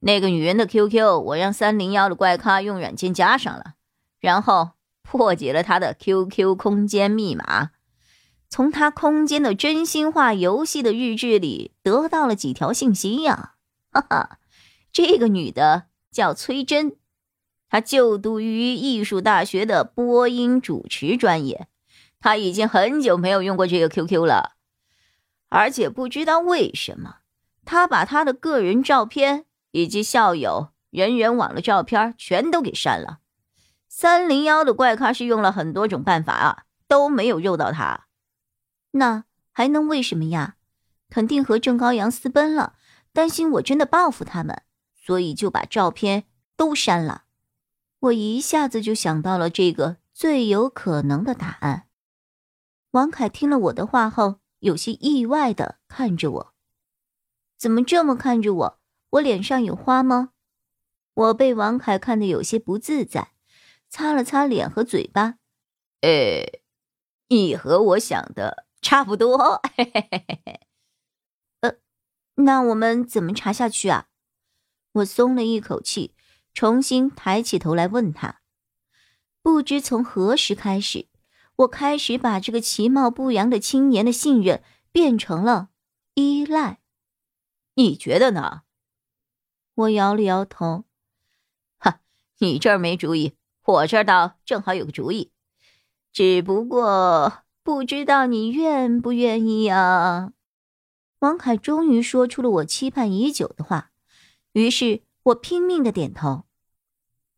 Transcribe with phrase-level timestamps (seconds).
[0.00, 3.74] 那个女人的 QQ，我让三零幺的怪咖用软件加上了，
[4.20, 4.70] 然后
[5.02, 7.70] 破解了她的 QQ 空间密码，
[8.48, 13.54] 从她空间的真心话游戏的日志里得到了几条信息呀！
[13.90, 14.38] 哈哈，
[14.92, 16.96] 这个女的叫崔真，
[17.68, 21.66] 她就读于艺术大学的播音主持专业，
[22.20, 24.52] 她已经很久没有用过这个 QQ 了，
[25.48, 27.16] 而且不知道为什么，
[27.64, 29.46] 她把她的个人照片。
[29.78, 33.20] 以及校友、人人网的照片全都给删了。
[33.88, 38.06] 三零幺的怪咖是用了很多种办法啊，都没有肉到他。
[38.92, 40.56] 那还能为什么呀？
[41.08, 42.74] 肯定和郑高阳私奔了，
[43.12, 44.62] 担心我真的报复他们，
[44.94, 46.24] 所以就把照片
[46.56, 47.24] 都删了。
[48.00, 51.86] 我一下子就想到了这个最有可能的答案。
[52.90, 56.54] 王凯听了我的话后，有些意外的看着我，
[57.56, 58.77] 怎么这么看着我？
[59.10, 60.32] 我脸上有花吗？
[61.14, 63.32] 我被王凯看得有些不自在，
[63.88, 65.36] 擦了擦脸和嘴巴。
[66.02, 66.60] 呃，
[67.28, 69.60] 你和我想的差不多。
[69.76, 70.60] 嘿嘿嘿
[71.60, 71.76] 呃，
[72.36, 74.08] 那我们怎么查下去啊？
[74.92, 76.14] 我松了一口气，
[76.54, 78.40] 重新抬起头来问他。
[79.42, 81.08] 不知从何时开始，
[81.56, 85.70] 我开始把这个其貌不扬的青年的信任变成了
[86.14, 86.80] 依赖。
[87.74, 88.62] 你觉得呢？
[89.78, 90.86] 我摇了摇头，
[91.78, 92.00] 哈，
[92.38, 93.34] 你这儿没主意，
[93.64, 95.30] 我这儿倒正好有个主意，
[96.12, 100.32] 只不过不知道你愿不愿意啊。
[101.20, 103.92] 王凯终于说出了我期盼已久的话，
[104.50, 106.44] 于是我拼命的点头。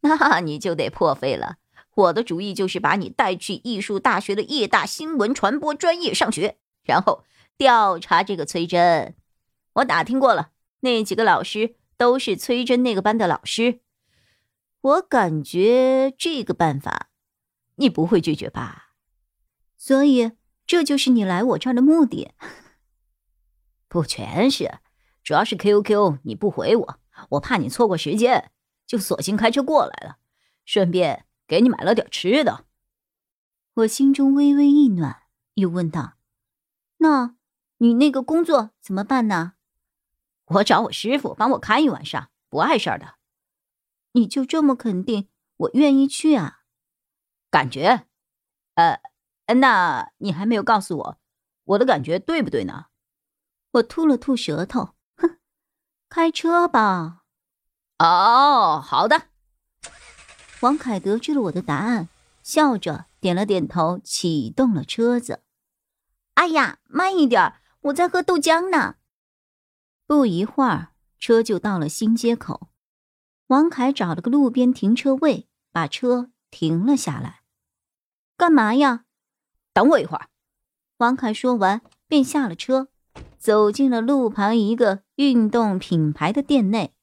[0.00, 1.56] 那你就得破费了，
[1.94, 7.24] 我的主意就是把你带去艺术大学的业大新闻传播专业上学，然后
[7.56, 9.14] 调查这个崔真。
[9.76, 10.50] 我打听过了，
[10.80, 11.76] 那几个老师。
[11.96, 13.80] 都是崔真那个班的老师，
[14.80, 17.10] 我感觉这个办法
[17.76, 18.92] 你不会拒绝吧？
[19.76, 20.32] 所以
[20.66, 22.32] 这就是你来我这儿的目的？
[23.88, 24.78] 不全是，
[25.22, 28.50] 主要是 QQ 你不回我，我怕你错过时间，
[28.86, 30.18] 就索性开车过来了，
[30.64, 32.66] 顺便给你买了点吃的。
[33.74, 35.22] 我心中微微一暖，
[35.54, 36.14] 又问道
[36.98, 37.36] ：“那
[37.78, 39.52] 你那个工作怎么办呢？”
[40.46, 43.14] 我找我师傅帮我看一晚上，不碍事儿的。
[44.12, 46.60] 你就这么肯定我愿意去啊？
[47.50, 48.06] 感觉，
[48.74, 49.00] 呃，
[49.54, 51.18] 那你还没有告诉我，
[51.64, 52.86] 我的感觉对不对呢？
[53.72, 55.38] 我吐了吐舌头，哼，
[56.08, 57.22] 开车吧。
[57.98, 59.22] 哦，好的。
[60.60, 62.08] 王凯得知了我的答案，
[62.42, 65.42] 笑着点了点头，启动了车子。
[66.34, 68.96] 哎呀，慢一点，我在喝豆浆呢。
[70.06, 72.68] 不一会儿，车就到了新街口。
[73.48, 77.40] 王凯找了个路边停车位，把车停了下来。
[78.36, 79.04] 干嘛呀？
[79.72, 80.28] 等我一会儿。
[80.98, 82.88] 王凯说完，便下了车，
[83.38, 86.94] 走进了路旁一个运动品牌的店内。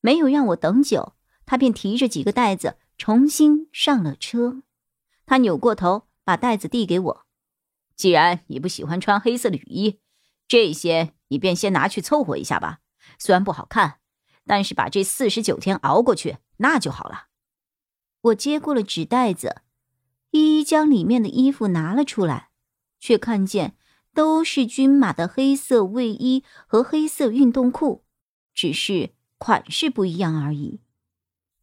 [0.00, 1.14] 没有让我等久，
[1.44, 4.62] 他便提着几个袋子重新上了车。
[5.26, 7.26] 他扭过头，把袋子递给我。
[7.94, 10.00] 既然你不喜欢穿黑色的雨衣，
[10.48, 11.12] 这些。
[11.30, 12.80] 你便先拿去凑合一下吧，
[13.18, 13.98] 虽然不好看，
[14.46, 17.26] 但是把这四十九天熬过去，那就好了。
[18.22, 19.62] 我接过了纸袋子，
[20.32, 22.50] 一一将里面的衣服拿了出来，
[22.98, 23.76] 却看见
[24.12, 28.04] 都是均码的黑色卫衣和黑色运动裤，
[28.52, 30.80] 只是款式不一样而已。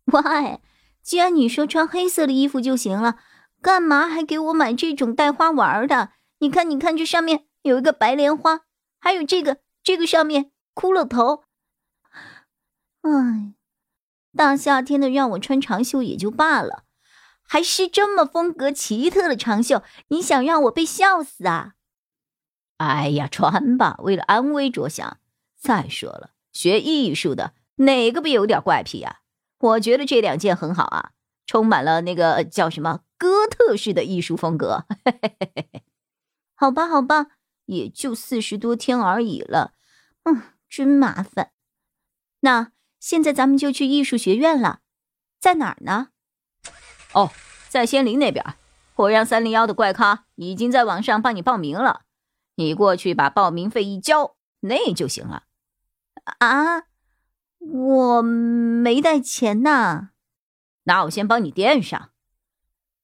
[0.05, 0.61] 喂，
[1.03, 3.19] 既然你说穿黑色的衣服就行了，
[3.61, 6.13] 干嘛还给我买这种带花纹的？
[6.39, 8.61] 你看，你看，这上面有一个白莲花。
[8.99, 11.45] 还有这个，这个上面骷髅头。
[13.03, 13.53] 哎，
[14.35, 16.83] 大夏天的让我穿长袖也就罢了，
[17.41, 21.75] 还是这么风格奇特的长袖，你想让我被笑死啊？
[22.79, 25.19] 哎呀，穿吧，为了安危着想。
[25.57, 29.19] 再说了，学艺术的哪个不有点怪癖啊？
[29.59, 31.11] 我觉得这两件很好啊，
[31.45, 34.83] 充满了那个叫什么哥特式的艺术风格。
[35.05, 35.83] 嘿嘿嘿
[36.55, 37.27] 好吧，好吧。
[37.67, 39.73] 也就四十多天而已了，
[40.27, 41.51] 嗯，真麻烦。
[42.41, 44.81] 那现在咱们就去艺术学院了，
[45.39, 46.09] 在哪儿呢？
[47.13, 47.31] 哦，
[47.69, 48.43] 在仙林那边。
[48.95, 52.01] 我让三零幺的怪咖已经在网上帮你报名了，
[52.55, 55.43] 你过去把报名费一交，那就行了。
[56.39, 56.83] 啊，
[57.59, 60.09] 我没带钱呐。
[60.83, 62.09] 那我先帮你垫上。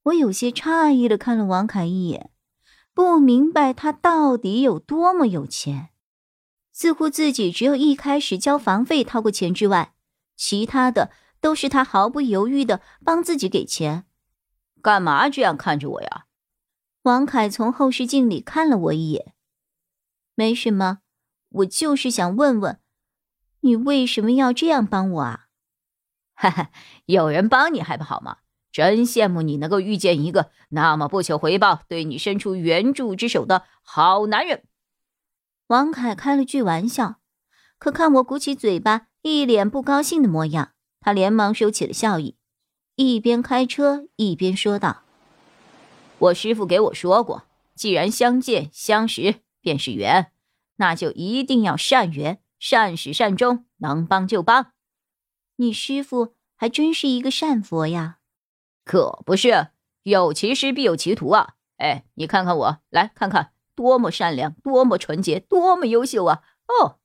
[0.04, 2.32] 我有些诧异的看了王凯一眼，
[2.94, 5.92] 不明白他到底有多么有钱。
[6.74, 9.94] 似乎自己只有一开始交房费掏过钱之外，
[10.36, 14.06] 其他的都是他毫不犹豫的帮自己给钱。
[14.82, 16.26] 干嘛这样看着我呀？
[17.04, 19.34] 王凯从后视镜里看了我一眼。
[20.36, 21.00] 没什么，
[21.50, 22.80] 我就是想问问，
[23.62, 25.46] 你为什么要这样帮我啊？
[26.34, 26.72] 哈哈，
[27.06, 28.38] 有人帮你还不好吗？
[28.72, 34.64] 真羡慕你能够遇见一个那么不求回报、对你伸出援助之手的好男人。
[35.68, 37.20] 王凯开了句玩笑，
[37.80, 42.38] 可看我鼓起嘴巴，一脸不高兴的模样，他连忙收起了笑意。
[42.96, 45.04] 一边开车一边说道
[46.20, 47.46] ：“我师傅给我说过，
[47.76, 50.32] 既然相见相识便是缘，
[50.76, 54.74] 那就一定要善缘，善始善终，能帮就帮。
[55.56, 58.20] 你师傅还真是一个善佛呀！
[58.84, 59.70] 可不是，
[60.04, 61.56] 有其师必有其徒啊！
[61.78, 66.42] 哎，你看看我，来看看，多么善良，多么纯洁，多么优秀啊！
[66.68, 67.00] 哦，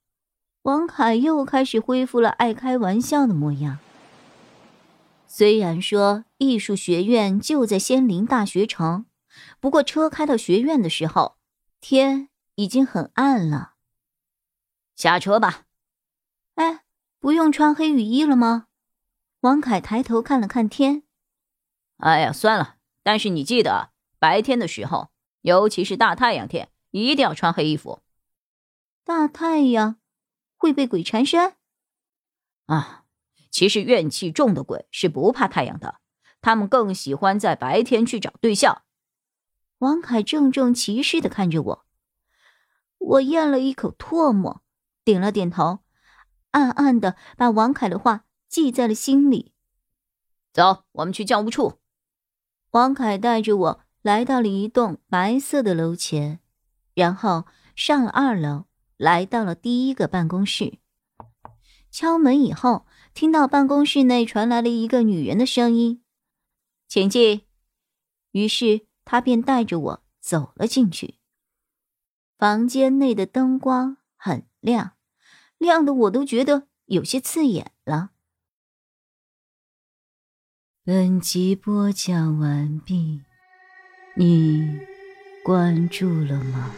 [0.62, 3.78] 王凯又开始恢复了爱开玩笑的模样。”
[5.26, 9.06] 虽然说艺术学院就在仙林大学城，
[9.60, 11.36] 不过车开到学院的时候，
[11.80, 13.74] 天已经很暗了。
[14.96, 15.64] 下车吧。
[16.54, 16.84] 哎，
[17.20, 18.66] 不用穿黑雨衣了吗？
[19.42, 21.04] 王凯抬头看了看天。
[21.98, 22.76] 哎呀，算了。
[23.04, 28.02] 但是你记得，白天的时候，尤其是大太阳天，一定要穿黑衣服。
[29.04, 29.98] 大太阳
[30.56, 31.54] 会被鬼缠身？
[32.66, 33.04] 啊。
[33.50, 36.00] 其实怨气重的鬼是不怕太阳的，
[36.42, 38.82] 他们更喜欢在白天去找对象。
[39.78, 41.86] 王凯郑重其事的看着我，
[42.98, 44.62] 我咽了一口唾沫，
[45.02, 45.80] 点了点头，
[46.50, 49.54] 暗暗的把王凯的话记在了心里。
[50.52, 51.80] 走，我们去教务处。
[52.72, 56.40] 王凯带着我来到了一栋白色的楼前，
[56.94, 58.66] 然后上了二楼，
[58.96, 60.78] 来到了第一个办公室。
[61.90, 62.86] 敲门以后。
[63.14, 66.04] 听到办公室内传来了一个女人的声音
[66.86, 67.42] ：“请进。”
[68.30, 71.16] 于是他便带着我走了进去。
[72.38, 74.92] 房间内的灯光很亮，
[75.56, 78.10] 亮的我都觉得有些刺眼了。
[80.84, 83.22] 本集播讲完毕，
[84.18, 84.80] 你
[85.44, 86.72] 关注了吗？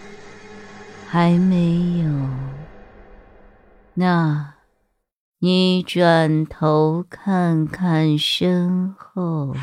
[1.09, 2.11] 还没有？
[3.95, 4.53] 那。
[5.43, 9.57] 你转头看看身后。